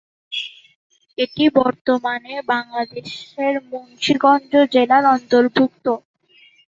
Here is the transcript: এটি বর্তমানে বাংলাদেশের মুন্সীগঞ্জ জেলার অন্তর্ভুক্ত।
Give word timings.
এটি 1.17 1.45
বর্তমানে 1.57 2.33
বাংলাদেশের 2.51 3.53
মুন্সীগঞ্জ 3.69 4.51
জেলার 4.73 5.03
অন্তর্ভুক্ত। 5.15 5.85